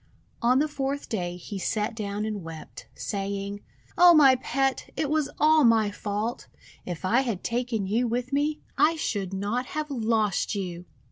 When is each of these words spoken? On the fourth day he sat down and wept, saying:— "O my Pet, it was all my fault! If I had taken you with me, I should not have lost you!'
On 0.41 0.57
the 0.57 0.67
fourth 0.67 1.07
day 1.09 1.37
he 1.37 1.59
sat 1.59 1.93
down 1.95 2.25
and 2.25 2.41
wept, 2.41 2.87
saying:— 2.95 3.61
"O 3.99 4.15
my 4.15 4.33
Pet, 4.37 4.89
it 4.97 5.11
was 5.11 5.29
all 5.37 5.63
my 5.63 5.91
fault! 5.91 6.47
If 6.87 7.05
I 7.05 7.21
had 7.21 7.43
taken 7.43 7.85
you 7.85 8.07
with 8.07 8.33
me, 8.33 8.61
I 8.79 8.95
should 8.95 9.31
not 9.31 9.67
have 9.77 9.91
lost 9.91 10.55
you!' 10.55 10.85